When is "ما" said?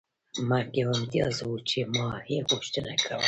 1.95-2.09